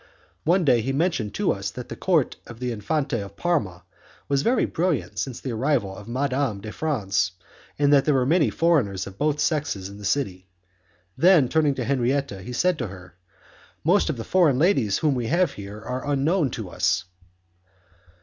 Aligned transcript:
One 0.45 0.65
day 0.65 0.81
he 0.81 0.91
mentioned 0.93 1.35
to 1.35 1.51
us 1.51 1.69
that 1.69 1.89
the 1.89 1.95
court 1.95 2.35
of 2.47 2.59
the 2.59 2.71
Infante 2.71 3.19
of 3.19 3.35
Parma 3.37 3.83
was 4.27 4.41
very 4.41 4.65
brilliant 4.65 5.19
since 5.19 5.39
the 5.39 5.51
arrival 5.51 5.95
of 5.95 6.07
Madame 6.07 6.59
de 6.59 6.71
France, 6.71 7.33
and 7.77 7.93
that 7.93 8.05
there 8.05 8.15
were 8.15 8.25
many 8.25 8.49
foreigners 8.49 9.05
of 9.05 9.19
both 9.19 9.39
sexes 9.39 9.89
in 9.89 9.99
the 9.99 10.03
city. 10.03 10.49
Then, 11.15 11.47
turning 11.47 11.75
towards 11.75 11.89
Henriette, 11.89 12.41
he 12.41 12.51
said 12.51 12.79
to 12.79 12.87
her; 12.87 13.13
"Most 13.83 14.09
of 14.09 14.17
the 14.17 14.23
foreign 14.23 14.57
ladies 14.57 14.97
whom 14.97 15.13
we 15.13 15.27
have 15.27 15.51
here 15.53 15.79
are 15.79 16.07
unknown 16.09 16.49
to 16.49 16.69
us." 16.71 17.05